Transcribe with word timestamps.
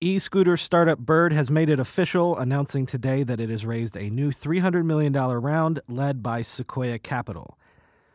E 0.00 0.20
scooter 0.20 0.56
startup 0.56 1.00
Bird 1.00 1.32
has 1.32 1.50
made 1.50 1.68
it 1.68 1.80
official, 1.80 2.38
announcing 2.38 2.86
today 2.86 3.24
that 3.24 3.40
it 3.40 3.50
has 3.50 3.66
raised 3.66 3.96
a 3.96 4.10
new 4.10 4.30
$300 4.30 4.84
million 4.84 5.12
round 5.12 5.80
led 5.88 6.22
by 6.22 6.40
Sequoia 6.40 7.00
Capital. 7.00 7.58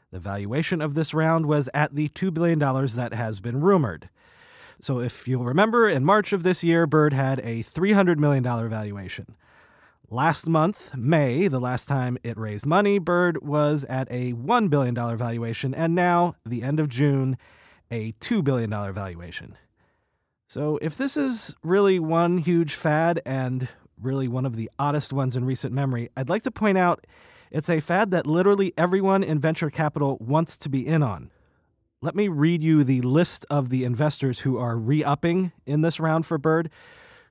The 0.09 0.19
valuation 0.19 0.79
of 0.81 0.93
this 0.93 1.13
round 1.13 1.45
was 1.45 1.69
at 1.73 1.93
the 1.93 2.07
$2 2.07 2.33
billion 2.33 2.57
that 2.57 3.13
has 3.13 3.41
been 3.41 3.59
rumored. 3.59 4.07
So, 4.79 5.01
if 5.01 5.27
you'll 5.27 5.43
remember, 5.43 5.89
in 5.89 6.05
March 6.05 6.31
of 6.31 6.43
this 6.43 6.63
year, 6.63 6.88
Bird 6.88 7.11
had 7.11 7.39
a 7.39 7.59
$300 7.59 8.17
million 8.17 8.43
valuation. 8.43 9.35
Last 10.09 10.47
month, 10.47 10.95
May, 10.95 11.49
the 11.49 11.59
last 11.59 11.89
time 11.89 12.17
it 12.23 12.38
raised 12.38 12.65
money, 12.65 12.97
Bird 12.97 13.43
was 13.43 13.83
at 13.89 14.07
a 14.09 14.31
$1 14.31 14.69
billion 14.69 14.95
valuation, 14.95 15.73
and 15.73 15.93
now, 15.93 16.35
the 16.45 16.63
end 16.63 16.79
of 16.79 16.88
June, 16.88 17.38
a 17.91 18.13
$2 18.13 18.41
billion 18.41 18.69
valuation. 18.93 19.58
So, 20.53 20.77
if 20.83 20.95
this 20.95 21.17
is 21.17 21.55
really 21.63 21.97
one 21.97 22.37
huge 22.37 22.75
fad 22.75 23.23
and 23.25 23.67
really 23.99 24.27
one 24.27 24.45
of 24.45 24.55
the 24.55 24.69
oddest 24.77 25.11
ones 25.11 25.35
in 25.35 25.45
recent 25.45 25.73
memory, 25.73 26.09
I'd 26.15 26.29
like 26.29 26.43
to 26.43 26.51
point 26.51 26.77
out 26.77 27.07
it's 27.49 27.71
a 27.71 27.79
fad 27.79 28.11
that 28.11 28.27
literally 28.27 28.71
everyone 28.77 29.23
in 29.23 29.39
venture 29.39 29.71
capital 29.71 30.15
wants 30.21 30.55
to 30.57 30.69
be 30.69 30.85
in 30.85 31.01
on. 31.01 31.31
Let 32.01 32.13
me 32.15 32.27
read 32.27 32.61
you 32.61 32.83
the 32.83 33.01
list 33.01 33.47
of 33.49 33.69
the 33.69 33.83
investors 33.83 34.41
who 34.41 34.59
are 34.59 34.77
re 34.77 35.03
upping 35.03 35.53
in 35.65 35.81
this 35.81 35.99
round 35.99 36.27
for 36.27 36.37
Bird 36.37 36.69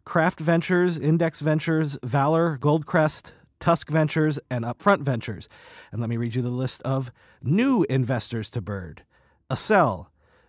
Craft 0.04 0.40
Ventures, 0.40 0.98
Index 0.98 1.42
Ventures, 1.42 1.96
Valor, 2.02 2.58
Goldcrest, 2.58 3.34
Tusk 3.60 3.88
Ventures, 3.88 4.40
and 4.50 4.64
Upfront 4.64 5.02
Ventures. 5.02 5.48
And 5.92 6.00
let 6.00 6.10
me 6.10 6.16
read 6.16 6.34
you 6.34 6.42
the 6.42 6.48
list 6.48 6.82
of 6.82 7.12
new 7.40 7.86
investors 7.88 8.50
to 8.50 8.60
Bird 8.60 9.04
Accel, 9.48 10.06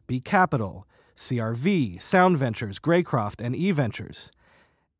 B 0.07 0.19
Capital, 0.19 0.88
CRV, 1.16 2.02
Sound 2.02 2.38
Ventures, 2.38 2.80
Greycroft, 2.80 3.42
and 3.42 3.56
E 3.56 3.72
Ventures. 3.72 4.31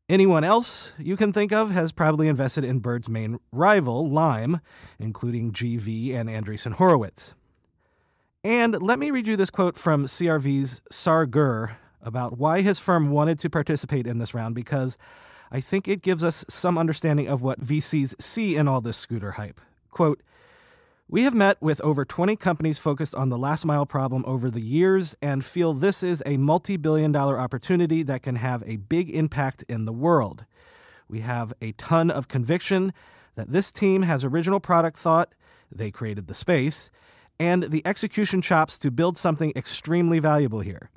Anyone 0.10 0.44
else 0.44 0.94
you 1.00 1.16
can 1.16 1.32
think 1.32 1.52
of 1.52 1.72
has 1.72 1.92
probably 1.92 2.28
invested 2.28 2.64
in 2.64 2.80
Bird's 2.80 3.08
main 3.08 3.40
rival, 3.52 4.10
Lime, 4.10 4.60
including 5.00 5.52
GV 5.52 6.14
and 6.14 6.30
Andreessen 6.30 6.74
Horowitz. 6.74 7.36
And 8.44 8.82
let 8.82 9.00
me 9.00 9.10
read 9.10 9.28
you 9.28 9.38
this 9.38 9.50
quote 9.50 9.78
from 9.78 10.06
CRV's 10.06 10.82
Saar 10.92 11.26
Gur 11.26 11.78
about 12.02 12.38
why 12.38 12.62
his 12.62 12.80
firm 12.80 13.12
wanted 13.12 13.40
to 13.40 13.50
participate 13.50 14.06
in 14.06 14.18
this 14.18 14.34
round 14.34 14.56
because 14.56 14.98
I 15.50 15.62
think 15.62 15.88
it 15.88 16.02
gives 16.02 16.24
us 16.24 16.44
some 16.50 16.78
understanding 16.78 17.30
of 17.30 17.42
what 17.42 17.62
VCs 17.62 18.22
see 18.22 18.58
in 18.58 18.68
all 18.68 18.82
this 18.82 18.98
scooter 18.98 19.32
hype. 19.32 19.62
Quote, 19.90 20.22
we 21.08 21.24
have 21.24 21.34
met 21.34 21.62
with 21.62 21.82
over 21.82 22.06
20 22.06 22.36
companies 22.38 22.80
focused 22.80 23.14
on 23.14 23.30
the 23.30 23.38
last 23.38 23.66
mile 23.66 23.86
problem 23.86 24.24
over 24.26 24.50
the 24.50 24.62
years 24.62 25.16
and 25.22 25.44
feel 25.44 25.74
this 25.74 26.02
is 26.02 26.24
a 26.26 26.38
multi 26.38 26.78
billion 26.78 27.12
dollar 27.12 27.40
opportunity 27.40 28.04
that 28.04 28.24
can 28.24 28.38
have 28.38 28.64
a 28.66 28.78
big 28.78 29.10
impact 29.10 29.64
in 29.68 29.86
the 29.86 29.94
world. 29.94 30.46
We 31.10 31.20
have 31.20 31.54
a 31.62 31.74
ton 31.74 32.10
of 32.10 32.28
conviction 32.28 32.94
that 33.36 33.52
this 33.52 33.72
team 33.72 34.04
has 34.04 34.24
original 34.24 34.60
product 34.60 34.98
thought, 34.98 35.34
they 35.72 35.92
created 35.92 36.28
the 36.28 36.34
space, 36.34 36.90
and 37.40 37.64
the 37.64 37.86
execution 37.86 38.42
chops 38.42 38.78
to 38.80 38.92
build 38.92 39.18
something 39.18 39.52
extremely 39.56 40.20
valuable 40.20 40.62
here. 40.62 40.90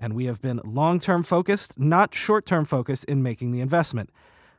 And 0.00 0.12
we 0.12 0.26
have 0.26 0.40
been 0.40 0.60
long 0.64 1.00
term 1.00 1.22
focused, 1.22 1.78
not 1.78 2.14
short 2.14 2.46
term 2.46 2.64
focused, 2.64 3.04
in 3.04 3.22
making 3.22 3.52
the 3.52 3.60
investment. 3.60 4.10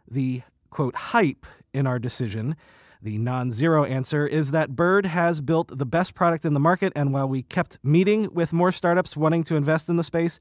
The 0.10 0.42
quote, 0.72 0.96
hype 0.96 1.46
in 1.74 1.86
our 1.86 2.00
decision 2.00 2.56
the 3.02 3.18
non 3.18 3.52
zero 3.52 3.86
answer 3.86 4.28
is 4.28 4.52
that 4.52 4.76
Bird 4.76 5.06
has 5.06 5.42
built 5.42 5.78
the 5.78 5.86
best 5.86 6.16
product 6.16 6.44
in 6.44 6.54
the 6.54 6.60
market, 6.60 6.92
and 6.96 7.14
while 7.14 7.28
we 7.28 7.44
kept 7.44 7.80
meeting 7.84 8.30
with 8.34 8.52
more 8.52 8.72
startups 8.72 9.16
wanting 9.16 9.44
to 9.46 9.56
invest 9.56 9.90
in 9.90 9.96
the 9.96 10.04
space, 10.04 10.40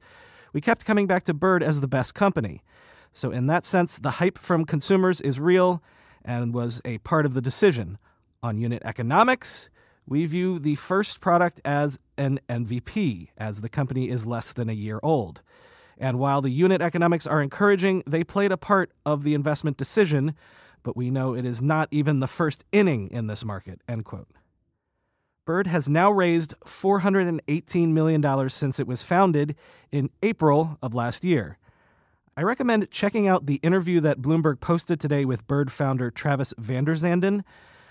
we 0.51 0.61
kept 0.61 0.85
coming 0.85 1.07
back 1.07 1.23
to 1.23 1.33
Bird 1.33 1.63
as 1.63 1.79
the 1.79 1.87
best 1.87 2.13
company. 2.13 2.61
So, 3.13 3.31
in 3.31 3.47
that 3.47 3.63
sense, 3.63 3.97
the 3.97 4.11
hype 4.11 4.37
from 4.37 4.65
consumers 4.65 5.21
is 5.21 5.39
real 5.39 5.81
and 6.23 6.53
was 6.53 6.81
a 6.83 6.97
part 6.99 7.25
of 7.25 7.33
the 7.33 7.41
decision. 7.41 7.97
On 8.43 8.57
unit 8.57 8.81
economics, 8.85 9.69
we 10.05 10.25
view 10.25 10.59
the 10.59 10.75
first 10.75 11.21
product 11.21 11.61
as 11.63 11.99
an 12.17 12.39
MVP, 12.49 13.29
as 13.37 13.61
the 13.61 13.69
company 13.69 14.09
is 14.09 14.25
less 14.25 14.53
than 14.53 14.69
a 14.69 14.73
year 14.73 14.99
old. 15.03 15.41
And 15.97 16.17
while 16.17 16.41
the 16.41 16.49
unit 16.49 16.81
economics 16.81 17.27
are 17.27 17.41
encouraging, 17.41 18.03
they 18.07 18.23
played 18.23 18.51
a 18.51 18.57
part 18.57 18.91
of 19.05 19.23
the 19.23 19.33
investment 19.33 19.77
decision 19.77 20.35
but 20.83 20.97
we 20.97 21.09
know 21.09 21.33
it 21.33 21.45
is 21.45 21.61
not 21.61 21.87
even 21.91 22.19
the 22.19 22.27
first 22.27 22.63
inning 22.71 23.09
in 23.11 23.27
this 23.27 23.45
market, 23.45 23.81
end 23.87 24.05
quote. 24.05 24.27
Bird 25.45 25.67
has 25.67 25.89
now 25.89 26.11
raised 26.11 26.53
$418 26.65 27.87
million 27.89 28.49
since 28.49 28.79
it 28.79 28.87
was 28.87 29.01
founded 29.01 29.55
in 29.91 30.11
April 30.21 30.77
of 30.81 30.93
last 30.93 31.25
year. 31.25 31.57
I 32.37 32.43
recommend 32.43 32.91
checking 32.91 33.27
out 33.27 33.47
the 33.47 33.59
interview 33.63 33.99
that 34.01 34.21
Bloomberg 34.21 34.59
posted 34.59 34.99
today 34.99 35.25
with 35.25 35.47
Bird 35.47 35.71
founder 35.71 36.11
Travis 36.11 36.53
VanderZanden, 36.61 37.43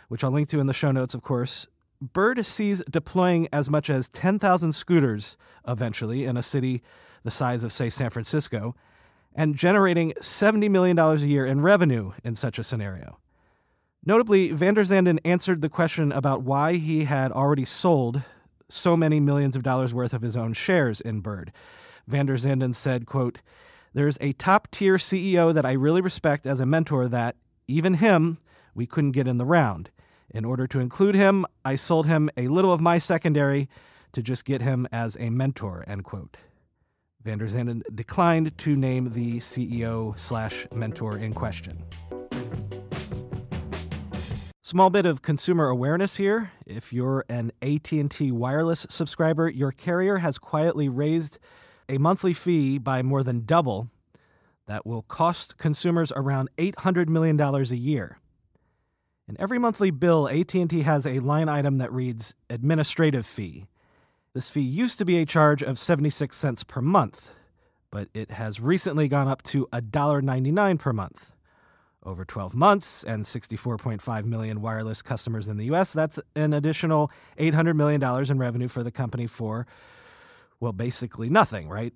which 0.09 0.23
I'll 0.23 0.31
link 0.31 0.49
to 0.51 0.61
in 0.61 0.69
the 0.69 0.73
show 0.73 0.93
notes, 0.93 1.15
of 1.15 1.23
course. 1.23 1.67
Bird 2.01 2.47
sees 2.47 2.83
deploying 2.89 3.49
as 3.53 3.69
much 3.69 3.91
as 3.91 4.09
10,000 4.09 4.73
scooters 4.73 5.37
eventually 5.67 6.25
in 6.25 6.37
a 6.37 6.43
city 6.43 6.81
the 7.25 7.31
size 7.31 7.65
of, 7.65 7.73
say, 7.73 7.91
San 7.91 8.11
Francisco 8.11 8.77
and 9.39 9.55
generating 9.55 10.13
$70 10.21 10.69
million 10.69 10.99
a 10.99 11.15
year 11.19 11.47
in 11.47 11.61
revenue 11.61 12.11
in 12.25 12.35
such 12.35 12.59
a 12.59 12.65
scenario. 12.65 13.21
Notably, 14.05 14.51
VanderZanden 14.51 15.21
answered 15.25 15.63
the 15.63 15.69
question 15.69 16.11
about 16.11 16.43
why 16.43 16.75
he 16.75 17.05
had 17.05 17.31
already 17.31 17.65
sold 17.65 18.23
so 18.69 18.97
many 18.97 19.21
millions 19.21 19.55
of 19.55 19.63
dollars 19.63 19.95
worth 19.95 20.13
of 20.13 20.23
his 20.23 20.37
own 20.37 20.55
shares 20.55 21.01
in 21.01 21.21
Bird. 21.21 21.53
VanderZanden 22.11 22.75
said, 22.75 23.07
quote, 23.07 23.39
There's 23.95 24.19
a 24.21 24.33
top 24.33 24.73
tier 24.73 24.97
CEO 24.97 25.55
that 25.55 25.65
I 25.65 25.73
really 25.73 26.01
respect 26.01 26.45
as 26.45 26.59
a 26.59 26.67
mentor 26.67 27.07
that, 27.07 27.37
even 27.69 27.95
him, 27.95 28.39
we 28.75 28.87
couldn't 28.87 29.13
get 29.13 29.29
in 29.29 29.39
the 29.39 29.47
round. 29.47 29.91
In 30.31 30.45
order 30.45 30.67
to 30.67 30.81
include 30.81 31.15
him, 31.15 31.47
I 31.65 31.77
sold 31.77 32.07
him 32.07 32.29
a 32.37 32.49
little 32.49 32.73
of 32.73 32.81
my 32.81 32.99
secondary 32.99 33.69
to 34.15 34.21
just 34.21 34.45
get 34.45 34.63
him 34.63 34.89
as 34.91 35.17
a 35.21 35.31
mentor, 35.31 35.85
end 35.87 36.03
quote. 36.03 36.39
VanderZanden 37.25 37.83
declined 37.95 38.57
to 38.59 38.77
name 38.77 39.11
the 39.13 39.39
CEO 39.39 40.19
slash 40.19 40.67
mentor 40.73 41.19
in 41.19 41.35
question. 41.35 41.85
Small 44.63 44.91
bit 44.91 45.07
of 45.07 45.23
consumer 45.23 45.69
awareness 45.69 46.17
here. 46.17 46.53
If 46.67 46.93
you're 46.93 47.25
an 47.29 47.53
AT&T 47.63 48.31
wireless 48.33 48.87
subscriber, 48.91 49.49
your 49.49 49.73
carrier 49.73 50.19
has 50.19 50.39
quietly 50.39 50.89
raised 50.89 51.39
a 51.89 51.97
monthly 51.97 52.35
fee 52.35 52.77
by 52.77 53.03
more 53.03 53.23
than 53.23 53.47
double. 53.47 53.89
That 54.67 54.85
will 54.85 55.03
cost 55.03 55.57
consumers 55.57 56.13
around 56.15 56.51
$800 56.59 57.09
million 57.09 57.41
a 57.41 57.63
year. 57.75 58.19
In 59.27 59.41
every 59.41 59.59
monthly 59.59 59.91
bill, 59.91 60.29
AT&T 60.29 60.83
has 60.83 61.07
a 61.07 61.21
line 61.21 61.49
item 61.49 61.77
that 61.77 61.91
reads 61.91 62.35
administrative 62.51 63.25
fee. 63.25 63.67
This 64.35 64.51
fee 64.51 64.61
used 64.61 64.99
to 64.99 65.05
be 65.05 65.19
a 65.19 65.27
charge 65.27 65.63
of 65.63 65.79
76 65.79 66.37
cents 66.37 66.63
per 66.63 66.81
month, 66.81 67.33
but 67.91 68.09
it 68.13 68.33
has 68.33 68.61
recently 68.61 69.09
gone 69.09 69.27
up 69.27 69.43
to 69.45 69.67
$1.99 69.73 70.79
per 70.79 70.93
month. 70.93 71.33
Over 72.05 72.25
12 72.25 72.55
months 72.55 73.03
and 73.03 73.25
64.5 73.25 74.25
million 74.25 74.61
wireless 74.61 75.03
customers 75.03 75.49
in 75.49 75.57
the 75.57 75.65
US, 75.73 75.93
that's 75.93 76.21
an 76.37 76.53
additional 76.53 77.11
$800 77.39 77.75
million 77.75 78.03
in 78.31 78.39
revenue 78.39 78.69
for 78.69 78.83
the 78.83 78.93
company 78.93 79.27
for 79.27 79.67
well, 80.61 80.73
basically 80.73 81.31
nothing, 81.31 81.69
right? 81.69 81.95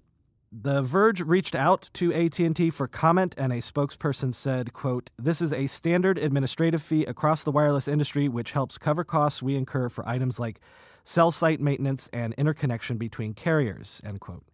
The 0.53 0.83
Verge 0.83 1.21
reached 1.23 1.55
out 1.55 1.91
to 1.95 2.13
AT&T 2.13 2.71
for 2.71 2.87
comment 2.87 3.35
and 3.39 3.53
a 3.53 3.57
spokesperson 3.57 4.35
said, 4.35 4.73
quote, 4.73 5.11
"This 5.19 5.41
is 5.41 5.53
a 5.53 5.67
standard 5.67 6.19
administrative 6.19 6.83
fee 6.83 7.05
across 7.07 7.43
the 7.43 7.51
wireless 7.51 7.89
industry 7.89 8.29
which 8.29 8.53
helps 8.53 8.79
cover 8.79 9.03
costs 9.03 9.43
we 9.43 9.57
incur 9.57 9.89
for 9.89 10.07
items 10.07 10.39
like 10.39 10.61
cell 11.05 11.31
site 11.31 11.61
maintenance, 11.61 12.09
and 12.13 12.35
interconnection 12.35 12.97
between 12.97 13.35
carriers, 13.35 14.01
end 14.05 14.21
quote. 14.21 14.45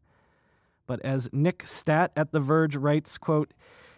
But 0.87 1.00
as 1.05 1.29
Nick 1.33 1.67
Statt 1.67 2.12
at 2.17 2.33
The 2.33 2.41
Verge 2.41 2.77
writes, 2.77 3.19
quote, 3.19 3.53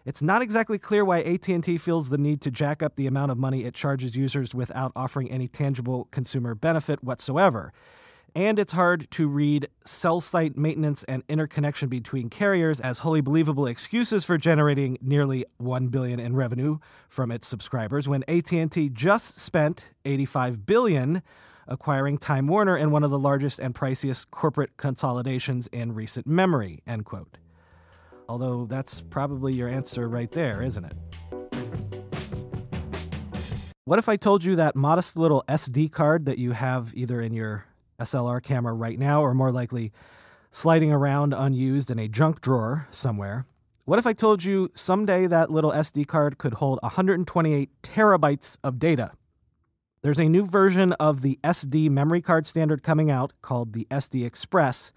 it's 0.05 0.23
not 0.23 0.43
exactly 0.43 0.79
clear 0.79 1.05
why 1.05 1.21
AT&T 1.21 1.79
feels 1.79 2.09
the 2.09 2.19
need 2.19 2.41
to 2.41 2.51
jack 2.51 2.83
up 2.83 2.97
the 2.97 3.07
amount 3.07 3.31
of 3.31 3.39
money 3.39 3.65
it 3.65 3.75
charges 3.75 4.17
users 4.17 4.55
without 4.55 4.93
offering 4.97 5.31
any 5.31 5.47
tangible 5.47 6.09
consumer 6.11 6.55
benefit 6.55 7.05
whatsoever. 7.05 7.73
And 8.35 8.59
it's 8.59 8.73
hard 8.73 9.11
to 9.13 9.29
read 9.29 9.69
cell 9.85 10.21
site 10.21 10.57
maintenance 10.57 11.05
and 11.05 11.23
interconnection 11.29 11.89
between 11.89 12.31
carriers 12.31 12.81
as 12.81 12.99
wholly 12.99 13.21
believable 13.21 13.67
excuses 13.67 14.25
for 14.25 14.39
generating 14.39 14.99
nearly 15.03 15.45
1 15.59 15.89
billion 15.89 16.21
in 16.21 16.37
revenue 16.37 16.79
from 17.09 17.31
its 17.31 17.47
subscribers 17.47 18.09
when 18.09 18.25
AT&T 18.29 18.91
just 18.91 19.39
spent 19.39 19.87
85 20.05 20.65
billion 20.65 21.23
acquiring 21.71 22.19
Time 22.19 22.49
Warner 22.49 22.77
in 22.77 22.91
one 22.91 23.05
of 23.05 23.11
the 23.11 23.19
largest 23.19 23.59
and 23.59 23.75
priciest 23.75 24.27
corporate 24.31 24.77
consolidations 24.77 25.69
in 25.69 25.95
recent 25.95 26.27
memory, 26.27 26.83
end 26.87 27.05
quote. 27.07 27.39
Although 28.29 28.67
that's 28.67 29.01
probably 29.01 29.55
your 29.55 29.69
answer 29.69 30.09
right 30.09 30.31
there, 30.33 30.61
isn't 30.61 30.85
it? 30.85 30.95
What 33.85 33.99
if 33.99 34.09
I 34.09 34.17
told 34.17 34.45
you 34.45 34.57
that 34.57 34.77
modest 34.77 35.17
little 35.17 35.43
SD 35.49 35.91
card 35.91 36.27
that 36.27 36.39
you 36.39 36.53
have 36.53 36.93
either 36.95 37.21
in 37.21 37.33
your 37.33 37.65
SLR 38.01 38.43
camera 38.43 38.73
right 38.73 38.99
now, 38.99 39.23
or 39.23 39.35
more 39.35 39.53
likely, 39.53 39.93
sliding 40.51 40.91
around 40.91 41.33
unused 41.33 41.91
in 41.91 41.99
a 41.99 42.09
junk 42.09 42.41
drawer 42.41 42.89
somewhere. 42.91 43.47
What 43.85 43.99
if 43.99 44.07
I 44.07 44.13
told 44.13 44.43
you 44.43 44.71
someday 44.75 45.27
that 45.27 45.51
little 45.51 45.71
SD 45.73 46.07
card 46.07 46.39
could 46.39 46.55
hold 46.55 46.81
128 46.83 47.71
terabytes 47.83 48.57
of 48.65 48.79
data? 48.79 49.13
There's 50.03 50.19
a 50.19 50.31
new 50.31 50.47
version 50.47 50.93
of 50.95 51.21
the 51.21 51.39
SD 51.45 51.91
memory 51.91 52.23
card 52.23 52.47
standard 52.47 52.83
coming 52.83 53.11
out 53.11 53.35
called 53.43 53.75
the 53.75 53.87
SD 53.91 54.25
Express 54.25 54.95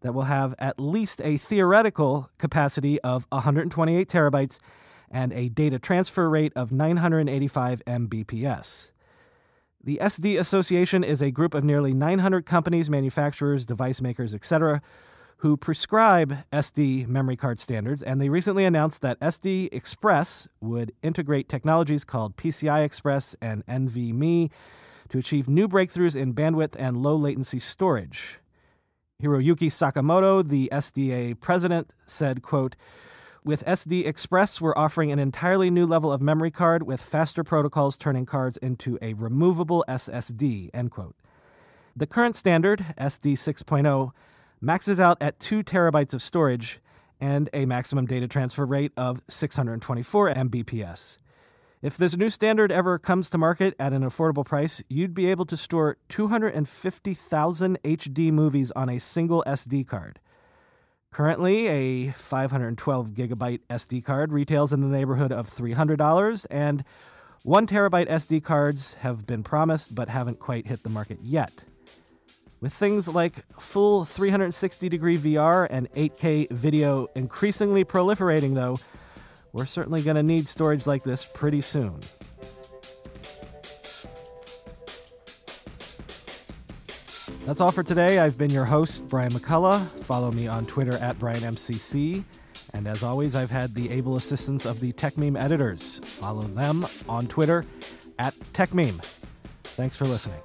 that 0.00 0.14
will 0.14 0.22
have 0.22 0.54
at 0.58 0.80
least 0.80 1.20
a 1.22 1.36
theoretical 1.36 2.30
capacity 2.38 2.98
of 3.02 3.26
128 3.28 4.08
terabytes 4.08 4.58
and 5.10 5.34
a 5.34 5.50
data 5.50 5.78
transfer 5.78 6.30
rate 6.30 6.54
of 6.56 6.72
985 6.72 7.84
Mbps. 7.84 8.92
The 9.84 9.98
SD 10.00 10.38
Association 10.38 11.04
is 11.04 11.20
a 11.20 11.30
group 11.30 11.52
of 11.52 11.62
nearly 11.62 11.92
900 11.92 12.46
companies, 12.46 12.88
manufacturers, 12.88 13.66
device 13.66 14.00
makers, 14.00 14.34
etc., 14.34 14.80
who 15.38 15.56
prescribe 15.56 16.38
SD 16.52 17.06
memory 17.06 17.36
card 17.36 17.60
standards, 17.60 18.02
and 18.02 18.20
they 18.20 18.28
recently 18.28 18.64
announced 18.64 19.02
that 19.02 19.20
SD 19.20 19.68
Express 19.72 20.48
would 20.60 20.92
integrate 21.00 21.48
technologies 21.48 22.02
called 22.02 22.36
PCI 22.36 22.84
Express 22.84 23.36
and 23.40 23.64
NVMe 23.66 24.50
to 25.08 25.18
achieve 25.18 25.48
new 25.48 25.68
breakthroughs 25.68 26.16
in 26.16 26.34
bandwidth 26.34 26.74
and 26.76 26.96
low 26.96 27.14
latency 27.14 27.60
storage. 27.60 28.40
Hiroyuki 29.22 29.68
Sakamoto, 29.68 30.46
the 30.46 30.68
SDA 30.72 31.38
president, 31.38 31.92
said, 32.04 32.42
quote, 32.42 32.74
with 33.44 33.64
SD 33.64 34.06
Express, 34.06 34.60
we're 34.60 34.76
offering 34.76 35.12
an 35.12 35.20
entirely 35.20 35.70
new 35.70 35.86
level 35.86 36.12
of 36.12 36.20
memory 36.20 36.50
card 36.50 36.82
with 36.82 37.00
faster 37.00 37.44
protocols 37.44 37.96
turning 37.96 38.26
cards 38.26 38.56
into 38.56 38.98
a 39.00 39.14
removable 39.14 39.84
SSD, 39.88 40.70
end 40.74 40.90
quote. 40.90 41.14
The 41.96 42.06
current 42.06 42.36
standard, 42.36 42.84
SD 42.98 43.32
6.0, 43.32 44.12
maxes 44.60 44.98
out 44.98 45.18
at 45.20 45.40
2 45.40 45.62
terabytes 45.62 46.14
of 46.14 46.22
storage 46.22 46.80
and 47.20 47.48
a 47.52 47.66
maximum 47.66 48.06
data 48.06 48.28
transfer 48.28 48.64
rate 48.64 48.92
of 48.96 49.22
624 49.28 50.34
Mbps. 50.34 51.18
If 51.80 51.96
this 51.96 52.16
new 52.16 52.28
standard 52.28 52.72
ever 52.72 52.98
comes 52.98 53.30
to 53.30 53.38
market 53.38 53.74
at 53.78 53.92
an 53.92 54.02
affordable 54.02 54.44
price, 54.44 54.82
you'd 54.88 55.14
be 55.14 55.30
able 55.30 55.44
to 55.46 55.56
store 55.56 55.96
250,000 56.08 57.78
HD 57.84 58.32
movies 58.32 58.72
on 58.72 58.88
a 58.88 58.98
single 58.98 59.44
SD 59.46 59.86
card. 59.86 60.18
Currently, 61.12 61.68
a 61.68 62.10
512 62.12 63.10
gigabyte 63.10 63.60
SD 63.70 64.04
card 64.04 64.32
retails 64.32 64.72
in 64.72 64.80
the 64.80 64.88
neighborhood 64.88 65.32
of 65.32 65.48
$300, 65.48 66.46
and 66.50 66.84
1 67.44 67.66
terabyte 67.68 68.08
SD 68.08 68.42
cards 68.42 68.94
have 68.94 69.24
been 69.24 69.44
promised 69.44 69.94
but 69.94 70.08
haven't 70.08 70.40
quite 70.40 70.66
hit 70.66 70.82
the 70.82 70.90
market 70.90 71.18
yet. 71.22 71.62
With 72.60 72.72
things 72.72 73.06
like 73.06 73.44
full 73.60 74.04
360 74.04 74.88
degree 74.88 75.16
VR 75.16 75.66
and 75.70 75.90
8K 75.92 76.50
video 76.50 77.08
increasingly 77.14 77.84
proliferating, 77.84 78.54
though, 78.54 78.78
we're 79.52 79.66
certainly 79.66 80.02
going 80.02 80.16
to 80.16 80.22
need 80.22 80.48
storage 80.48 80.86
like 80.86 81.04
this 81.04 81.24
pretty 81.24 81.60
soon. 81.60 82.00
That's 87.46 87.60
all 87.62 87.70
for 87.70 87.82
today. 87.82 88.18
I've 88.18 88.36
been 88.36 88.50
your 88.50 88.66
host, 88.66 89.08
Brian 89.08 89.30
McCullough. 89.30 89.88
Follow 90.04 90.30
me 90.30 90.48
on 90.48 90.66
Twitter 90.66 90.98
at 90.98 91.18
BrianMCC. 91.18 92.24
And 92.74 92.86
as 92.86 93.02
always, 93.02 93.34
I've 93.34 93.50
had 93.50 93.74
the 93.74 93.90
able 93.90 94.16
assistance 94.16 94.66
of 94.66 94.80
the 94.80 94.92
Techmeme 94.92 95.40
editors. 95.40 96.00
Follow 96.00 96.42
them 96.42 96.86
on 97.08 97.26
Twitter 97.26 97.64
at 98.18 98.34
Techmeme. 98.52 99.02
Thanks 99.62 99.96
for 99.96 100.04
listening. 100.04 100.40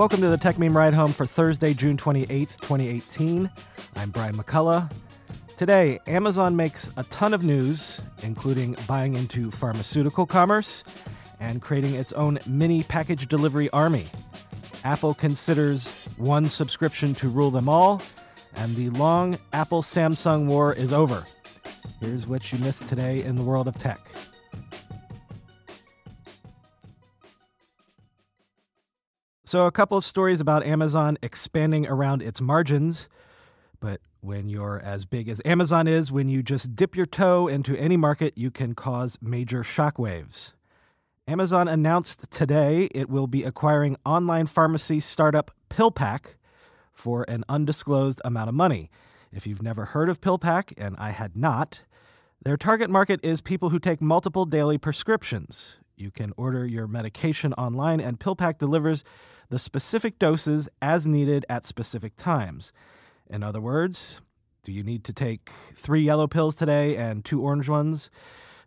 Welcome 0.00 0.22
to 0.22 0.30
the 0.30 0.38
Techmeme 0.38 0.74
Ride 0.74 0.94
Home 0.94 1.12
for 1.12 1.26
Thursday, 1.26 1.74
June 1.74 1.98
28th, 1.98 2.58
2018. 2.60 3.50
I'm 3.96 4.08
Brian 4.08 4.34
McCullough. 4.34 4.90
Today, 5.58 6.00
Amazon 6.06 6.56
makes 6.56 6.90
a 6.96 7.04
ton 7.04 7.34
of 7.34 7.44
news, 7.44 8.00
including 8.22 8.78
buying 8.88 9.14
into 9.14 9.50
pharmaceutical 9.50 10.24
commerce 10.24 10.84
and 11.38 11.60
creating 11.60 11.96
its 11.96 12.14
own 12.14 12.38
mini 12.46 12.82
package 12.82 13.26
delivery 13.26 13.68
army. 13.72 14.06
Apple 14.84 15.12
considers 15.12 15.90
one 16.16 16.48
subscription 16.48 17.12
to 17.16 17.28
rule 17.28 17.50
them 17.50 17.68
all, 17.68 18.00
and 18.54 18.74
the 18.76 18.88
long 18.88 19.38
Apple 19.52 19.82
Samsung 19.82 20.46
war 20.46 20.72
is 20.72 20.94
over. 20.94 21.26
Here's 22.00 22.26
what 22.26 22.50
you 22.50 22.58
missed 22.60 22.86
today 22.86 23.22
in 23.22 23.36
the 23.36 23.42
world 23.42 23.68
of 23.68 23.76
tech. 23.76 24.00
So, 29.50 29.66
a 29.66 29.72
couple 29.72 29.98
of 29.98 30.04
stories 30.04 30.40
about 30.40 30.64
Amazon 30.64 31.18
expanding 31.24 31.84
around 31.84 32.22
its 32.22 32.40
margins. 32.40 33.08
But 33.80 34.00
when 34.20 34.48
you're 34.48 34.78
as 34.78 35.04
big 35.04 35.28
as 35.28 35.42
Amazon 35.44 35.88
is, 35.88 36.12
when 36.12 36.28
you 36.28 36.40
just 36.40 36.76
dip 36.76 36.94
your 36.94 37.04
toe 37.04 37.48
into 37.48 37.74
any 37.74 37.96
market, 37.96 38.38
you 38.38 38.52
can 38.52 38.76
cause 38.76 39.18
major 39.20 39.64
shockwaves. 39.64 40.52
Amazon 41.26 41.66
announced 41.66 42.30
today 42.30 42.84
it 42.94 43.10
will 43.10 43.26
be 43.26 43.42
acquiring 43.42 43.96
online 44.06 44.46
pharmacy 44.46 45.00
startup 45.00 45.50
PillPack 45.68 46.36
for 46.92 47.24
an 47.26 47.42
undisclosed 47.48 48.20
amount 48.24 48.50
of 48.50 48.54
money. 48.54 48.88
If 49.32 49.48
you've 49.48 49.64
never 49.64 49.86
heard 49.86 50.08
of 50.08 50.20
PillPack, 50.20 50.74
and 50.78 50.94
I 50.96 51.10
had 51.10 51.36
not, 51.36 51.82
their 52.40 52.56
target 52.56 52.88
market 52.88 53.18
is 53.24 53.40
people 53.40 53.70
who 53.70 53.80
take 53.80 54.00
multiple 54.00 54.44
daily 54.44 54.78
prescriptions. 54.78 55.80
You 55.96 56.12
can 56.12 56.32
order 56.36 56.64
your 56.64 56.86
medication 56.86 57.52
online, 57.54 58.00
and 58.00 58.20
PillPack 58.20 58.58
delivers 58.58 59.02
the 59.50 59.58
specific 59.58 60.18
doses 60.18 60.68
as 60.80 61.06
needed 61.06 61.44
at 61.48 61.66
specific 61.66 62.16
times. 62.16 62.72
In 63.28 63.42
other 63.42 63.60
words, 63.60 64.20
do 64.62 64.72
you 64.72 64.82
need 64.82 65.04
to 65.04 65.12
take 65.12 65.50
three 65.74 66.02
yellow 66.02 66.26
pills 66.26 66.54
today 66.54 66.96
and 66.96 67.24
two 67.24 67.42
orange 67.42 67.68
ones? 67.68 68.10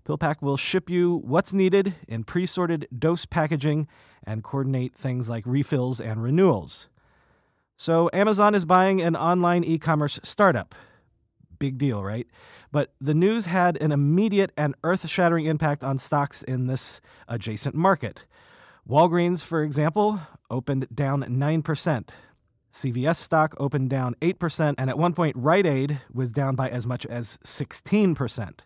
PillPack 0.05 0.41
will 0.41 0.57
ship 0.57 0.89
you 0.89 1.21
what's 1.23 1.53
needed 1.53 1.95
in 2.07 2.25
pre 2.25 2.45
sorted 2.45 2.87
dose 2.97 3.25
packaging 3.25 3.87
and 4.25 4.43
coordinate 4.43 4.95
things 4.95 5.29
like 5.29 5.45
refills 5.45 6.01
and 6.01 6.21
renewals. 6.21 6.89
So, 7.77 8.09
Amazon 8.13 8.53
is 8.53 8.65
buying 8.65 9.01
an 9.01 9.15
online 9.15 9.63
e 9.63 9.77
commerce 9.77 10.19
startup. 10.23 10.75
Big 11.59 11.77
deal, 11.77 12.03
right? 12.03 12.27
But 12.71 12.93
the 12.99 13.13
news 13.13 13.45
had 13.45 13.77
an 13.81 13.91
immediate 13.91 14.51
and 14.57 14.75
earth 14.83 15.07
shattering 15.07 15.45
impact 15.45 15.83
on 15.83 15.97
stocks 15.97 16.43
in 16.43 16.67
this 16.67 16.99
adjacent 17.27 17.75
market. 17.75 18.25
Walgreens, 18.87 19.43
for 19.45 19.63
example, 19.63 20.19
opened 20.49 20.87
down 20.93 21.23
9%. 21.23 22.09
CVS 22.71 23.15
stock 23.15 23.55
opened 23.57 23.89
down 23.89 24.15
8%, 24.21 24.75
and 24.77 24.89
at 24.89 24.97
one 24.97 25.13
point, 25.13 25.37
Rite 25.37 25.65
Aid 25.65 26.01
was 26.11 26.31
down 26.31 26.55
by 26.55 26.69
as 26.69 26.85
much 26.85 27.05
as 27.05 27.37
16%. 27.45 28.59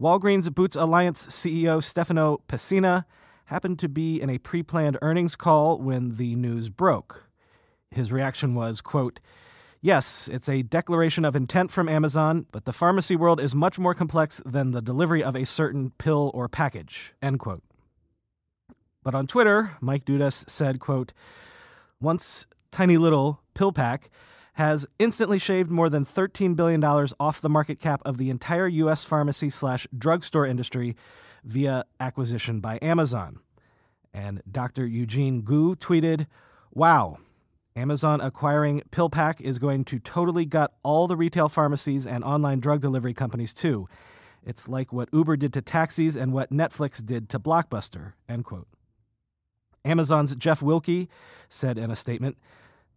Walgreens 0.00 0.54
Boots 0.54 0.76
Alliance 0.76 1.26
CEO 1.26 1.82
Stefano 1.82 2.40
Pessina 2.48 3.04
happened 3.46 3.78
to 3.80 3.88
be 3.88 4.20
in 4.20 4.30
a 4.30 4.38
pre 4.38 4.62
planned 4.62 4.96
earnings 5.02 5.36
call 5.36 5.78
when 5.78 6.16
the 6.16 6.34
news 6.36 6.68
broke. 6.68 7.28
His 7.90 8.12
reaction 8.12 8.54
was, 8.54 8.80
quote, 8.80 9.20
Yes, 9.80 10.28
it's 10.28 10.48
a 10.48 10.62
declaration 10.62 11.24
of 11.24 11.36
intent 11.36 11.70
from 11.70 11.88
Amazon, 11.88 12.46
but 12.50 12.64
the 12.64 12.72
pharmacy 12.72 13.16
world 13.16 13.40
is 13.40 13.54
much 13.54 13.78
more 13.78 13.94
complex 13.94 14.40
than 14.46 14.70
the 14.70 14.82
delivery 14.82 15.22
of 15.22 15.36
a 15.36 15.44
certain 15.44 15.90
pill 15.98 16.30
or 16.34 16.48
package, 16.48 17.12
end 17.20 17.40
quote. 17.40 17.62
But 19.08 19.14
on 19.14 19.26
Twitter, 19.26 19.74
Mike 19.80 20.04
Dudas 20.04 20.46
said, 20.50 20.80
quote, 20.80 21.14
once 21.98 22.46
tiny 22.70 22.98
little 22.98 23.40
PillPack 23.54 24.10
has 24.56 24.86
instantly 24.98 25.38
shaved 25.38 25.70
more 25.70 25.88
than 25.88 26.04
$13 26.04 26.54
billion 26.54 26.84
off 26.84 27.40
the 27.40 27.48
market 27.48 27.80
cap 27.80 28.02
of 28.04 28.18
the 28.18 28.28
entire 28.28 28.68
U.S. 28.68 29.04
pharmacy 29.04 29.48
slash 29.48 29.86
drugstore 29.96 30.44
industry 30.44 30.94
via 31.42 31.86
acquisition 31.98 32.60
by 32.60 32.78
Amazon. 32.82 33.40
And 34.12 34.42
Dr. 34.50 34.84
Eugene 34.86 35.40
Gu 35.40 35.76
tweeted, 35.76 36.26
Wow. 36.74 37.16
Amazon 37.74 38.20
acquiring 38.20 38.82
PillPack 38.90 39.40
is 39.40 39.58
going 39.58 39.86
to 39.86 39.98
totally 39.98 40.44
gut 40.44 40.74
all 40.82 41.06
the 41.06 41.16
retail 41.16 41.48
pharmacies 41.48 42.06
and 42.06 42.22
online 42.24 42.60
drug 42.60 42.82
delivery 42.82 43.14
companies, 43.14 43.54
too. 43.54 43.88
It's 44.44 44.68
like 44.68 44.92
what 44.92 45.08
Uber 45.14 45.38
did 45.38 45.54
to 45.54 45.62
taxis 45.62 46.14
and 46.14 46.34
what 46.34 46.52
Netflix 46.52 47.02
did 47.02 47.30
to 47.30 47.40
Blockbuster. 47.40 48.12
End 48.28 48.44
quote. 48.44 48.68
Amazon's 49.84 50.34
Jeff 50.34 50.60
Wilke 50.60 51.08
said 51.48 51.78
in 51.78 51.90
a 51.90 51.96
statement 51.96 52.36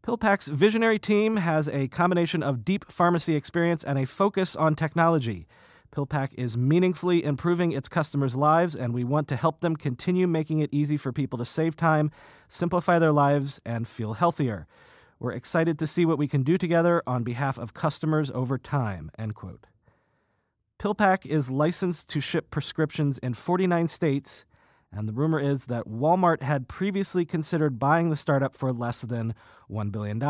PillPack's 0.03 0.47
visionary 0.47 0.97
team 0.97 1.37
has 1.37 1.69
a 1.69 1.87
combination 1.87 2.41
of 2.41 2.65
deep 2.65 2.91
pharmacy 2.91 3.35
experience 3.35 3.83
and 3.83 3.99
a 3.99 4.05
focus 4.05 4.55
on 4.55 4.75
technology. 4.75 5.47
PillPack 5.91 6.33
is 6.35 6.57
meaningfully 6.57 7.23
improving 7.23 7.71
its 7.71 7.87
customers' 7.87 8.35
lives, 8.35 8.75
and 8.75 8.93
we 8.93 9.03
want 9.03 9.27
to 9.27 9.35
help 9.35 9.59
them 9.59 9.75
continue 9.75 10.25
making 10.25 10.59
it 10.59 10.69
easy 10.71 10.97
for 10.97 11.11
people 11.11 11.37
to 11.37 11.45
save 11.45 11.75
time, 11.75 12.09
simplify 12.47 12.97
their 12.97 13.11
lives, 13.11 13.59
and 13.63 13.87
feel 13.87 14.13
healthier. 14.13 14.65
We're 15.19 15.33
excited 15.33 15.77
to 15.77 15.85
see 15.85 16.03
what 16.03 16.17
we 16.17 16.27
can 16.27 16.41
do 16.41 16.57
together 16.57 17.03
on 17.05 17.23
behalf 17.23 17.59
of 17.59 17.75
customers 17.75 18.31
over 18.31 18.57
time. 18.57 19.11
End 19.19 19.35
quote. 19.35 19.67
PillPack 20.79 21.27
is 21.27 21.51
licensed 21.51 22.09
to 22.09 22.19
ship 22.19 22.49
prescriptions 22.49 23.19
in 23.19 23.35
49 23.35 23.87
states, 23.87 24.45
and 24.93 25.07
the 25.07 25.13
rumor 25.13 25.39
is 25.39 25.65
that 25.65 25.87
Walmart 25.87 26.41
had 26.41 26.67
previously 26.67 27.25
considered 27.25 27.79
buying 27.79 28.09
the 28.09 28.15
startup 28.15 28.55
for 28.55 28.73
less 28.73 29.01
than 29.01 29.33
$1 29.69 29.91
billion. 29.91 30.21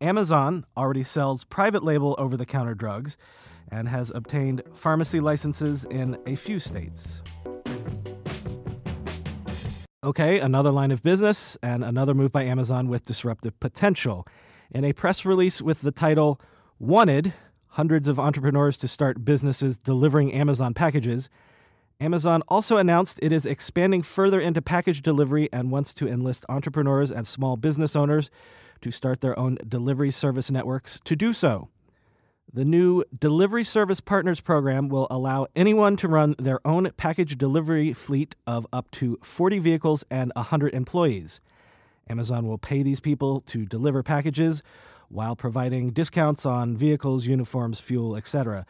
Amazon 0.00 0.64
already 0.76 1.02
sells 1.02 1.44
private 1.44 1.84
label 1.84 2.14
over 2.18 2.36
the 2.36 2.46
counter 2.46 2.74
drugs 2.74 3.18
and 3.70 3.88
has 3.88 4.10
obtained 4.14 4.62
pharmacy 4.72 5.20
licenses 5.20 5.84
in 5.84 6.16
a 6.26 6.34
few 6.34 6.58
states. 6.58 7.22
Okay, 10.02 10.38
another 10.38 10.70
line 10.70 10.90
of 10.90 11.02
business 11.02 11.58
and 11.62 11.84
another 11.84 12.14
move 12.14 12.32
by 12.32 12.44
Amazon 12.44 12.88
with 12.88 13.04
disruptive 13.04 13.58
potential. 13.60 14.26
In 14.70 14.84
a 14.84 14.92
press 14.92 15.24
release 15.24 15.60
with 15.60 15.82
the 15.82 15.90
title 15.90 16.40
Wanted 16.78 17.34
Hundreds 17.72 18.08
of 18.08 18.18
Entrepreneurs 18.18 18.78
to 18.78 18.88
Start 18.88 19.24
Businesses 19.24 19.76
Delivering 19.76 20.32
Amazon 20.32 20.72
Packages, 20.72 21.28
Amazon 22.00 22.42
also 22.46 22.76
announced 22.76 23.18
it 23.22 23.32
is 23.32 23.44
expanding 23.44 24.02
further 24.02 24.38
into 24.38 24.62
package 24.62 25.02
delivery 25.02 25.48
and 25.52 25.72
wants 25.72 25.92
to 25.94 26.06
enlist 26.06 26.46
entrepreneurs 26.48 27.10
and 27.10 27.26
small 27.26 27.56
business 27.56 27.96
owners 27.96 28.30
to 28.80 28.92
start 28.92 29.20
their 29.20 29.36
own 29.36 29.58
delivery 29.66 30.12
service 30.12 30.48
networks 30.48 31.00
to 31.02 31.16
do 31.16 31.32
so. 31.32 31.68
The 32.52 32.64
new 32.64 33.02
Delivery 33.18 33.64
Service 33.64 34.00
Partners 34.00 34.40
program 34.40 34.88
will 34.88 35.08
allow 35.10 35.48
anyone 35.56 35.96
to 35.96 36.06
run 36.06 36.36
their 36.38 36.64
own 36.64 36.92
package 36.96 37.36
delivery 37.36 37.92
fleet 37.92 38.36
of 38.46 38.64
up 38.72 38.88
to 38.92 39.18
40 39.20 39.58
vehicles 39.58 40.04
and 40.08 40.30
100 40.36 40.74
employees. 40.74 41.40
Amazon 42.08 42.46
will 42.46 42.58
pay 42.58 42.84
these 42.84 43.00
people 43.00 43.40
to 43.42 43.66
deliver 43.66 44.04
packages 44.04 44.62
while 45.08 45.34
providing 45.34 45.90
discounts 45.90 46.46
on 46.46 46.76
vehicles, 46.76 47.26
uniforms, 47.26 47.80
fuel, 47.80 48.16
etc. 48.16 48.64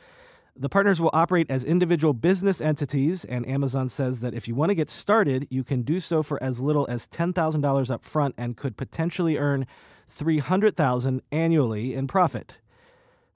The 0.60 0.68
partners 0.68 1.00
will 1.00 1.10
operate 1.12 1.48
as 1.48 1.62
individual 1.62 2.12
business 2.12 2.60
entities, 2.60 3.24
and 3.24 3.48
Amazon 3.48 3.88
says 3.88 4.18
that 4.20 4.34
if 4.34 4.48
you 4.48 4.56
want 4.56 4.70
to 4.70 4.74
get 4.74 4.90
started, 4.90 5.46
you 5.50 5.62
can 5.62 5.82
do 5.82 6.00
so 6.00 6.20
for 6.20 6.42
as 6.42 6.58
little 6.58 6.84
as 6.90 7.06
$10,000 7.06 7.90
up 7.92 8.04
front 8.04 8.34
and 8.36 8.56
could 8.56 8.76
potentially 8.76 9.38
earn 9.38 9.68
$300,000 10.10 11.20
annually 11.30 11.94
in 11.94 12.08
profit. 12.08 12.56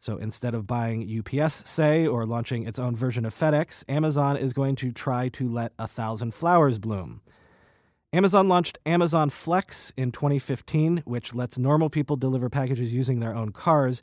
So 0.01 0.17
instead 0.17 0.53
of 0.53 0.67
buying 0.67 1.09
UPS, 1.09 1.63
say, 1.71 2.09
or 2.09 2.27
launching 2.27 2.67
its 2.67 2.81
own 2.81 2.97
version 2.97 3.25
of 3.25 3.33
FedEx, 3.33 3.85
Amazon 3.89 4.37
is 4.37 4.53
going 4.53 4.75
to 4.77 4.91
try 4.91 5.29
to 5.29 5.49
let 5.49 5.75
a 5.79 5.87
thousand 5.87 6.35
flowers 6.35 6.81
bloom. 6.81 7.21
Amazon 8.13 8.49
launched 8.49 8.79
Amazon 8.85 9.31
Flex 9.31 9.93
in 9.97 10.11
2015, 10.11 11.05
which 11.05 11.37
lets 11.37 11.57
normal 11.57 11.89
people 11.89 12.17
deliver 12.17 12.51
packages 12.51 12.93
using 12.93 13.21
their 13.21 13.33
own 13.33 13.53
cars. 13.53 14.03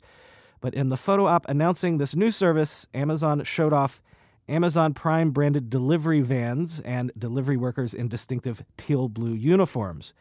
But 0.60 0.74
in 0.74 0.88
the 0.88 0.96
photo 0.96 1.26
op 1.26 1.46
announcing 1.48 1.98
this 1.98 2.14
new 2.14 2.30
service, 2.30 2.86
Amazon 2.92 3.42
showed 3.44 3.72
off 3.72 4.02
Amazon 4.48 4.92
Prime 4.94 5.30
branded 5.30 5.70
delivery 5.70 6.20
vans 6.20 6.80
and 6.80 7.12
delivery 7.16 7.56
workers 7.56 7.94
in 7.94 8.08
distinctive 8.08 8.64
teal 8.76 9.08
blue 9.08 9.32
uniforms. 9.32 10.12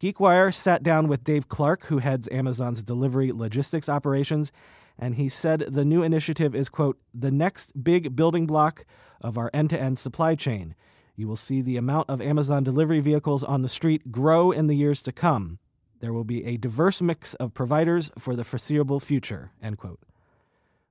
GeekWire 0.00 0.54
sat 0.54 0.82
down 0.82 1.08
with 1.08 1.24
Dave 1.24 1.48
Clark, 1.48 1.86
who 1.86 1.98
heads 1.98 2.28
Amazon's 2.30 2.84
delivery 2.84 3.32
logistics 3.32 3.88
operations, 3.88 4.52
and 4.96 5.16
he 5.16 5.28
said 5.28 5.64
the 5.68 5.84
new 5.84 6.02
initiative 6.02 6.54
is, 6.54 6.68
quote, 6.68 6.98
the 7.12 7.32
next 7.32 7.82
big 7.82 8.14
building 8.14 8.46
block 8.46 8.84
of 9.20 9.36
our 9.36 9.50
end 9.52 9.70
to 9.70 9.80
end 9.80 9.98
supply 9.98 10.34
chain. 10.36 10.74
You 11.16 11.26
will 11.26 11.36
see 11.36 11.62
the 11.62 11.76
amount 11.76 12.10
of 12.10 12.20
Amazon 12.20 12.62
delivery 12.62 13.00
vehicles 13.00 13.42
on 13.42 13.62
the 13.62 13.68
street 13.68 14.12
grow 14.12 14.52
in 14.52 14.68
the 14.68 14.76
years 14.76 15.02
to 15.02 15.10
come. 15.10 15.58
There 16.00 16.12
will 16.12 16.24
be 16.24 16.44
a 16.44 16.56
diverse 16.56 17.02
mix 17.02 17.34
of 17.34 17.54
providers 17.54 18.12
for 18.18 18.36
the 18.36 18.44
foreseeable 18.44 19.00
future, 19.00 19.50
end 19.62 19.78
quote. 19.78 19.98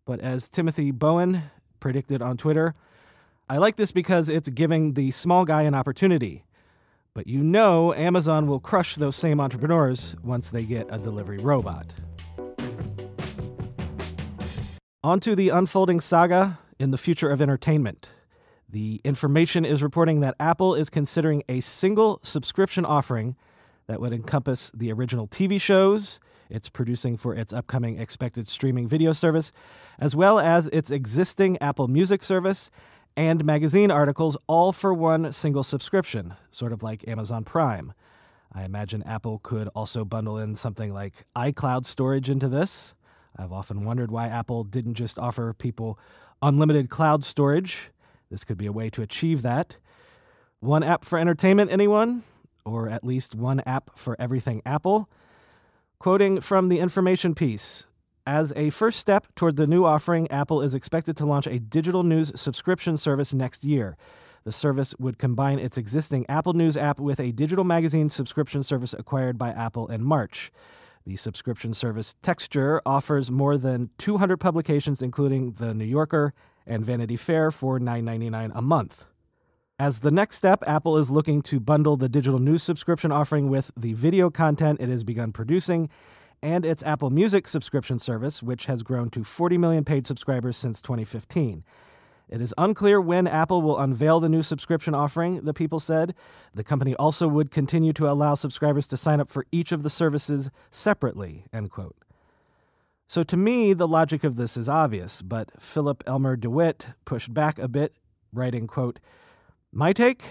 But 0.06 0.20
as 0.20 0.50
Timothy 0.50 0.92
Bowen 0.92 1.44
predicted 1.80 2.22
on 2.22 2.36
Twitter, 2.38 2.76
I 3.50 3.58
like 3.58 3.78
this 3.78 3.94
because 3.94 4.28
it's 4.28 4.50
giving 4.50 4.94
the 4.94 5.12
small 5.12 5.46
guy 5.46 5.62
an 5.62 5.74
opportunity. 5.74 6.44
But 7.14 7.28
you 7.28 7.42
know 7.42 7.94
Amazon 7.94 8.48
will 8.48 8.60
crush 8.60 8.96
those 8.96 9.16
same 9.16 9.40
entrepreneurs 9.40 10.16
once 10.24 10.52
they 10.52 10.64
get 10.64 10.88
a 10.90 11.00
delivery 11.00 11.38
robot. 11.38 11.94
On 15.04 15.22
to 15.22 15.36
the 15.36 15.50
unfolding 15.50 16.02
saga 16.02 16.60
in 16.80 16.90
the 16.90 16.98
future 16.98 17.30
of 17.30 17.42
entertainment. 17.42 18.10
The 18.68 19.00
information 19.06 19.64
is 19.64 19.82
reporting 19.82 20.20
that 20.20 20.36
Apple 20.40 20.76
is 20.76 20.90
considering 20.90 21.44
a 21.48 21.62
single 21.62 22.20
subscription 22.24 22.84
offering 22.84 23.38
that 23.88 24.00
would 24.02 24.14
encompass 24.14 24.72
the 24.74 24.92
original 24.92 25.28
TV 25.28 25.60
shows 25.60 26.20
it's 26.50 26.70
producing 26.70 27.18
for 27.18 27.34
its 27.34 27.54
upcoming 27.54 28.00
expected 28.00 28.48
streaming 28.48 28.88
video 28.88 29.12
service, 29.12 29.52
as 30.00 30.16
well 30.16 30.40
as 30.40 30.68
its 30.68 30.92
existing 30.92 31.58
Apple 31.60 31.88
Music 31.88 32.24
service 32.24 32.72
and 33.16 33.44
magazine 33.44 33.92
articles, 33.92 34.38
all 34.48 34.72
for 34.72 34.94
one 34.94 35.32
single 35.32 35.64
subscription, 35.64 36.36
sort 36.52 36.72
of 36.72 36.84
like 36.84 37.08
Amazon 37.08 37.44
Prime. 37.44 37.94
I 38.54 38.64
imagine 38.64 39.04
Apple 39.04 39.40
could 39.40 39.68
also 39.70 40.06
bundle 40.06 40.38
in 40.38 40.56
something 40.56 40.94
like 40.94 41.26
iCloud 41.36 41.86
storage 41.86 42.30
into 42.30 42.48
this. 42.48 42.94
I've 43.36 43.52
often 43.52 43.84
wondered 43.84 44.12
why 44.12 44.28
Apple 44.28 44.64
didn't 44.64 44.94
just 44.94 45.20
offer 45.20 45.54
people 45.54 46.00
unlimited 46.42 46.90
cloud 46.90 47.24
storage. 47.24 47.92
This 48.30 48.44
could 48.44 48.58
be 48.58 48.68
a 48.68 48.72
way 48.72 48.90
to 48.92 49.02
achieve 49.02 49.42
that. 49.42 49.78
One 50.60 50.84
app 50.84 51.04
for 51.04 51.20
entertainment, 51.20 51.72
anyone? 51.72 52.24
Or 52.68 52.90
at 52.90 53.06
least 53.06 53.34
one 53.34 53.62
app 53.62 53.98
for 53.98 54.18
everything 54.20 54.62
Apple? 54.66 55.10
Quoting 56.00 56.42
from 56.42 56.68
the 56.68 56.80
information 56.80 57.34
piece 57.34 57.88
As 58.26 58.52
a 58.58 58.72
first 58.72 59.00
step 59.00 59.28
toward 59.36 59.56
the 59.56 59.66
new 59.66 59.86
offering, 59.86 60.30
Apple 60.30 60.62
is 60.62 60.76
expected 60.76 61.16
to 61.18 61.26
launch 61.26 61.48
a 61.48 61.60
digital 61.60 62.04
news 62.04 62.32
subscription 62.36 62.98
service 62.98 63.34
next 63.34 63.64
year. 63.64 63.96
The 64.44 64.52
service 64.52 64.94
would 65.00 65.18
combine 65.18 65.60
its 65.60 65.78
existing 65.78 66.26
Apple 66.28 66.54
News 66.54 66.76
app 66.76 67.00
with 67.00 67.22
a 67.22 67.32
digital 67.32 67.64
magazine 67.64 68.10
subscription 68.10 68.64
service 68.64 68.94
acquired 68.94 69.38
by 69.38 69.50
Apple 69.50 69.88
in 69.88 70.04
March. 70.04 70.52
The 71.06 71.16
subscription 71.16 71.74
service 71.74 72.16
Texture 72.22 72.82
offers 72.86 73.32
more 73.32 73.58
than 73.58 73.92
200 73.98 74.38
publications, 74.38 75.02
including 75.02 75.54
The 75.54 75.74
New 75.74 75.86
Yorker 75.86 76.34
and 76.66 76.86
Vanity 76.86 77.16
Fair, 77.16 77.50
for 77.50 77.80
$9.99 77.80 78.52
a 78.54 78.62
month. 78.62 79.06
As 79.80 80.00
the 80.00 80.10
next 80.10 80.38
step, 80.38 80.64
Apple 80.66 80.98
is 80.98 81.12
looking 81.12 81.44
to 81.44 81.60
bundle 81.60 81.98
the 81.98 82.10
digital 82.10 82.40
news 82.40 82.64
subscription 82.64 83.12
offering 83.12 83.48
with 83.48 83.70
the 83.78 83.94
video 83.94 84.32
content 84.32 84.82
it 84.82 84.90
has 84.90 85.04
begun 85.04 85.32
producing 85.32 85.88
and 86.42 86.66
its 86.66 86.82
Apple 86.82 87.12
Music 87.12 87.48
subscription 87.48 88.00
service, 88.00 88.42
which 88.42 88.66
has 88.66 88.82
grown 88.82 89.12
to 89.12 89.24
40 89.24 89.60
million 89.60 89.84
paid 89.84 90.08
subscribers 90.08 90.58
since 90.58 90.82
2015. 90.82 91.64
It 92.28 92.42
is 92.42 92.56
unclear 92.58 93.00
when 93.00 93.28
Apple 93.28 93.62
will 93.62 93.78
unveil 93.78 94.20
the 94.20 94.30
new 94.30 94.42
subscription 94.42 94.96
offering, 94.96 95.42
the 95.46 95.54
people 95.54 95.80
said. 95.80 96.16
The 96.56 96.64
company 96.64 96.96
also 96.96 97.28
would 97.28 97.52
continue 97.52 97.94
to 97.94 98.10
allow 98.10 98.34
subscribers 98.34 98.88
to 98.88 98.98
sign 98.98 99.20
up 99.20 99.30
for 99.30 99.46
each 99.52 99.72
of 99.72 99.84
the 99.84 99.92
services 99.92 100.50
separately, 100.72 101.46
end 101.54 101.70
quote. 101.70 101.96
So 103.06 103.22
to 103.22 103.38
me, 103.38 103.74
the 103.74 103.88
logic 103.88 104.24
of 104.24 104.38
this 104.38 104.58
is 104.58 104.68
obvious, 104.68 105.22
but 105.22 105.62
Philip 105.62 106.04
Elmer 106.08 106.36
DeWitt 106.36 106.88
pushed 107.06 107.32
back 107.32 107.60
a 107.60 107.68
bit, 107.68 107.94
writing, 108.34 108.66
quote, 108.66 109.00
My 109.74 109.92
take? 109.92 110.24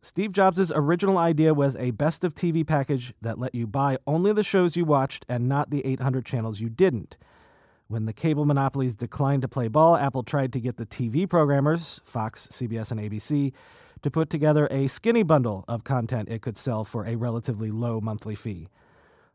Steve 0.00 0.32
Jobs' 0.32 0.72
original 0.74 1.16
idea 1.16 1.54
was 1.54 1.76
a 1.76 1.92
best 1.92 2.24
of 2.24 2.34
TV 2.34 2.66
package 2.66 3.14
that 3.22 3.38
let 3.38 3.54
you 3.54 3.66
buy 3.66 3.96
only 4.08 4.32
the 4.32 4.42
shows 4.42 4.76
you 4.76 4.84
watched 4.84 5.24
and 5.28 5.48
not 5.48 5.70
the 5.70 5.86
800 5.86 6.26
channels 6.26 6.60
you 6.60 6.68
didn't. 6.68 7.16
When 7.86 8.06
the 8.06 8.12
cable 8.12 8.44
monopolies 8.44 8.96
declined 8.96 9.42
to 9.42 9.48
play 9.48 9.68
ball, 9.68 9.94
Apple 9.94 10.24
tried 10.24 10.52
to 10.54 10.60
get 10.60 10.78
the 10.78 10.86
TV 10.86 11.30
programmers, 11.30 12.00
Fox, 12.04 12.48
CBS, 12.48 12.90
and 12.90 13.00
ABC, 13.00 13.52
to 14.02 14.10
put 14.10 14.28
together 14.28 14.66
a 14.72 14.88
skinny 14.88 15.22
bundle 15.22 15.64
of 15.68 15.84
content 15.84 16.28
it 16.28 16.42
could 16.42 16.56
sell 16.56 16.82
for 16.82 17.06
a 17.06 17.14
relatively 17.14 17.70
low 17.70 18.00
monthly 18.00 18.34
fee. 18.34 18.66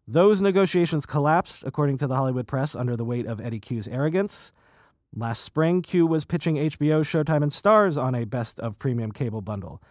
Those 0.06 0.42
negotiations 0.42 1.06
collapsed, 1.06 1.64
according 1.66 2.00
to 2.00 2.08
the 2.08 2.16
Hollywood 2.16 2.48
press, 2.48 2.76
under 2.76 2.98
the 2.98 3.06
weight 3.06 3.26
of 3.26 3.40
Eddie 3.40 3.62
Cue's 3.62 3.88
arrogance. 3.88 4.52
Last 5.16 5.44
spring, 5.44 5.82
Cue 5.82 6.06
was 6.06 6.26
pitching 6.26 6.56
HBO, 6.56 7.02
Showtime, 7.02 7.42
and 7.42 7.52
Starz 7.52 8.02
on 8.02 8.14
a 8.14 8.26
best 8.26 8.60
of 8.60 8.78
premium 8.78 9.12
cable 9.12 9.42
bundle. 9.42 9.82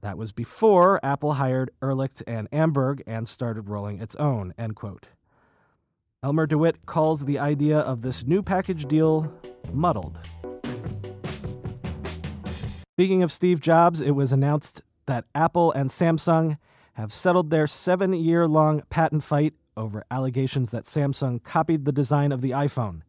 That 0.00 0.16
was 0.16 0.32
before 0.32 0.98
Apple 1.04 1.34
hired 1.34 1.70
Erlicht 1.82 2.22
and 2.26 2.50
Amberg 2.50 3.02
and 3.06 3.28
started 3.28 3.68
rolling 3.68 4.00
its 4.00 4.14
own, 4.16 4.54
end 4.56 4.76
quote. 4.76 5.08
Elmer 6.22 6.46
DeWitt 6.46 6.86
calls 6.86 7.24
the 7.24 7.38
idea 7.38 7.78
of 7.78 8.02
this 8.02 8.26
new 8.26 8.42
package 8.42 8.86
deal 8.86 9.32
muddled. 9.72 10.18
Speaking 12.94 13.22
of 13.22 13.32
Steve 13.32 13.60
Jobs, 13.60 14.00
it 14.00 14.10
was 14.10 14.32
announced 14.32 14.82
that 15.06 15.24
Apple 15.34 15.72
and 15.72 15.90
Samsung 15.90 16.58
have 16.94 17.12
settled 17.12 17.50
their 17.50 17.66
seven 17.66 18.12
year 18.12 18.46
long 18.46 18.82
patent 18.90 19.22
fight 19.22 19.54
over 19.76 20.04
allegations 20.10 20.70
that 20.70 20.84
Samsung 20.84 21.42
copied 21.42 21.84
the 21.84 21.92
design 21.92 22.32
of 22.32 22.42
the 22.42 22.50
iPhone. 22.50 23.00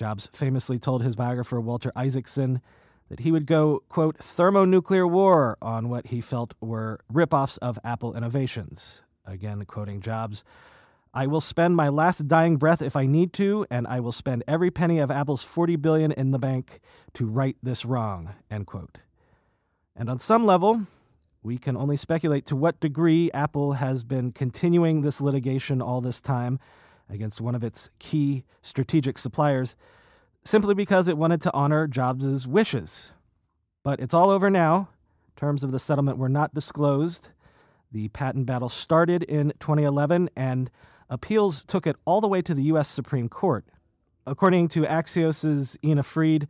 Jobs 0.00 0.30
famously 0.32 0.78
told 0.78 1.02
his 1.02 1.14
biographer 1.14 1.60
Walter 1.60 1.92
Isaacson 1.94 2.62
that 3.10 3.20
he 3.20 3.30
would 3.30 3.44
go, 3.44 3.82
quote, 3.90 4.16
thermonuclear 4.16 5.06
war 5.06 5.58
on 5.60 5.90
what 5.90 6.06
he 6.06 6.22
felt 6.22 6.54
were 6.58 7.00
ripoffs 7.12 7.58
of 7.58 7.78
Apple 7.84 8.16
innovations. 8.16 9.02
Again, 9.26 9.62
quoting 9.66 10.00
Jobs, 10.00 10.42
I 11.12 11.26
will 11.26 11.42
spend 11.42 11.76
my 11.76 11.90
last 11.90 12.26
dying 12.26 12.56
breath 12.56 12.80
if 12.80 12.96
I 12.96 13.04
need 13.04 13.34
to, 13.34 13.66
and 13.70 13.86
I 13.86 14.00
will 14.00 14.10
spend 14.10 14.42
every 14.48 14.70
penny 14.70 15.00
of 15.00 15.10
Apple's 15.10 15.44
40 15.44 15.76
billion 15.76 16.12
in 16.12 16.30
the 16.30 16.38
bank 16.38 16.80
to 17.12 17.26
right 17.26 17.58
this 17.62 17.84
wrong, 17.84 18.34
end 18.50 18.66
quote. 18.66 19.00
And 19.94 20.08
on 20.08 20.18
some 20.18 20.46
level, 20.46 20.86
we 21.42 21.58
can 21.58 21.76
only 21.76 21.98
speculate 21.98 22.46
to 22.46 22.56
what 22.56 22.80
degree 22.80 23.30
Apple 23.32 23.74
has 23.74 24.02
been 24.02 24.32
continuing 24.32 25.02
this 25.02 25.20
litigation 25.20 25.82
all 25.82 26.00
this 26.00 26.22
time 26.22 26.58
against 27.10 27.40
one 27.40 27.54
of 27.54 27.64
its 27.64 27.90
key 27.98 28.44
strategic 28.62 29.18
suppliers 29.18 29.76
simply 30.44 30.74
because 30.74 31.08
it 31.08 31.18
wanted 31.18 31.40
to 31.42 31.52
honor 31.52 31.86
Jobs' 31.86 32.46
wishes. 32.46 33.12
But 33.82 34.00
it's 34.00 34.14
all 34.14 34.30
over 34.30 34.50
now. 34.50 34.88
Terms 35.36 35.64
of 35.64 35.72
the 35.72 35.78
settlement 35.78 36.18
were 36.18 36.28
not 36.28 36.54
disclosed. 36.54 37.30
The 37.92 38.08
patent 38.08 38.46
battle 38.46 38.68
started 38.68 39.22
in 39.24 39.52
2011 39.58 40.30
and 40.36 40.70
appeals 41.08 41.62
took 41.62 41.86
it 41.86 41.96
all 42.04 42.20
the 42.20 42.28
way 42.28 42.40
to 42.42 42.54
the 42.54 42.62
U.S. 42.64 42.88
Supreme 42.88 43.28
Court. 43.28 43.64
According 44.26 44.68
to 44.68 44.82
Axios' 44.82 45.76
Ina 45.84 46.02
Fried, 46.02 46.46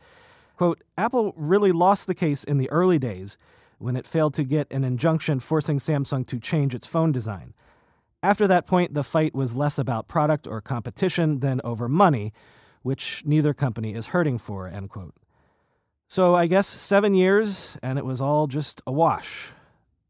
quote, 0.56 0.82
Apple 0.98 1.32
really 1.36 1.72
lost 1.72 2.06
the 2.06 2.14
case 2.14 2.44
in 2.44 2.58
the 2.58 2.70
early 2.70 2.98
days 2.98 3.38
when 3.78 3.96
it 3.96 4.06
failed 4.06 4.34
to 4.34 4.44
get 4.44 4.70
an 4.70 4.84
injunction 4.84 5.40
forcing 5.40 5.78
Samsung 5.78 6.26
to 6.26 6.38
change 6.38 6.74
its 6.74 6.86
phone 6.86 7.12
design. 7.12 7.54
After 8.22 8.46
that 8.48 8.66
point, 8.66 8.92
the 8.92 9.02
fight 9.02 9.34
was 9.34 9.54
less 9.54 9.78
about 9.78 10.08
product 10.08 10.46
or 10.46 10.60
competition 10.60 11.40
than 11.40 11.60
over 11.64 11.88
money, 11.88 12.32
which 12.82 13.22
neither 13.24 13.54
company 13.54 13.94
is 13.94 14.06
hurting 14.06 14.38
for, 14.38 14.68
end 14.68 14.90
quote. 14.90 15.14
So 16.06 16.34
I 16.34 16.46
guess 16.46 16.66
seven 16.66 17.14
years, 17.14 17.78
and 17.82 17.98
it 17.98 18.04
was 18.04 18.20
all 18.20 18.46
just 18.46 18.82
a 18.86 18.92
wash. 18.92 19.52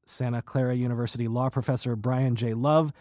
Santa 0.07 0.43
Clara 0.43 0.75
University 0.75 1.29
law 1.29 1.51
professor 1.51 1.95
Brian 1.95 2.35
J. 2.35 2.55
Love 2.55 2.93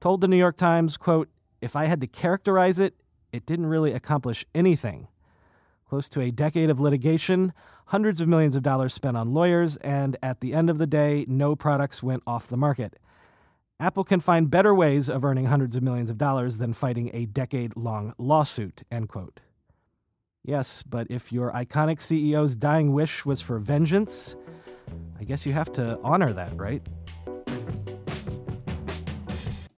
told 0.00 0.20
the 0.20 0.28
New 0.28 0.36
York 0.36 0.56
Times, 0.56 0.96
quote, 0.96 1.28
if 1.60 1.74
I 1.74 1.86
had 1.86 2.00
to 2.00 2.06
characterize 2.06 2.78
it, 2.78 2.94
it 3.32 3.46
didn't 3.46 3.66
really 3.66 3.92
accomplish 3.92 4.44
anything. 4.54 5.08
Close 5.88 6.08
to 6.10 6.20
a 6.20 6.30
decade 6.30 6.70
of 6.70 6.80
litigation, 6.80 7.52
hundreds 7.86 8.20
of 8.20 8.28
millions 8.28 8.54
of 8.54 8.62
dollars 8.62 8.94
spent 8.94 9.16
on 9.16 9.34
lawyers, 9.34 9.76
and 9.78 10.16
at 10.22 10.40
the 10.40 10.54
end 10.54 10.70
of 10.70 10.78
the 10.78 10.86
day, 10.86 11.24
no 11.28 11.56
products 11.56 12.02
went 12.02 12.22
off 12.26 12.46
the 12.46 12.56
market. 12.56 12.98
Apple 13.82 14.04
can 14.04 14.20
find 14.20 14.48
better 14.48 14.72
ways 14.72 15.10
of 15.10 15.24
earning 15.24 15.46
hundreds 15.46 15.74
of 15.74 15.82
millions 15.82 16.08
of 16.08 16.16
dollars 16.16 16.58
than 16.58 16.72
fighting 16.72 17.10
a 17.12 17.26
decade 17.26 17.76
long 17.76 18.14
lawsuit, 18.16 18.84
end 18.92 19.08
quote. 19.08 19.40
Yes, 20.44 20.84
but 20.84 21.08
if 21.10 21.32
your 21.32 21.50
iconic 21.50 21.98
CEO's 21.98 22.54
dying 22.54 22.92
wish 22.92 23.26
was 23.26 23.40
for 23.40 23.58
vengeance, 23.58 24.36
I 25.18 25.24
guess 25.24 25.44
you 25.44 25.52
have 25.52 25.72
to 25.72 25.98
honor 26.04 26.32
that, 26.32 26.56
right? 26.56 26.80